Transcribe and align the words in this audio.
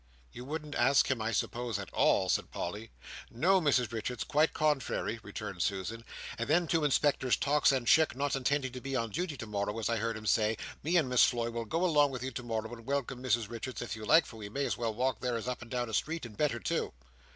"You 0.31 0.45
wouldn't 0.45 0.73
ask 0.73 1.11
him, 1.11 1.21
I 1.21 1.31
suppose, 1.31 1.77
at 1.77 1.93
all?" 1.93 2.27
said 2.27 2.49
Polly. 2.49 2.89
"No, 3.29 3.61
Mrs 3.61 3.91
Richards, 3.91 4.23
quite 4.23 4.51
contrairy," 4.51 5.19
returned 5.21 5.61
Susan, 5.61 6.03
"and 6.39 6.49
them 6.49 6.65
two 6.67 6.83
inspectors 6.83 7.37
Tox 7.37 7.71
and 7.71 7.85
Chick, 7.85 8.15
not 8.15 8.35
intending 8.35 8.71
to 8.71 8.81
be 8.81 8.95
on 8.95 9.11
duty 9.11 9.37
tomorrow, 9.37 9.77
as 9.77 9.89
I 9.89 9.97
heard 9.97 10.17
'em 10.17 10.25
say, 10.25 10.57
me 10.81 10.97
and 10.97 11.07
Miss 11.07 11.23
Floy 11.23 11.51
will 11.51 11.65
go 11.65 11.85
along 11.85 12.09
with 12.09 12.23
you 12.23 12.31
tomorrow 12.31 12.63
morning, 12.63 12.79
and 12.79 12.87
welcome, 12.87 13.21
Mrs 13.21 13.47
Richards, 13.47 13.83
if 13.83 13.95
you 13.95 14.03
like, 14.03 14.25
for 14.25 14.37
we 14.37 14.49
may 14.49 14.65
as 14.65 14.75
well 14.75 14.91
walk 14.91 15.19
there 15.19 15.35
as 15.37 15.47
up 15.47 15.61
and 15.61 15.69
down 15.69 15.87
a 15.87 15.93
street, 15.93 16.25
and 16.25 16.35
better 16.35 16.59
too." 16.59 16.93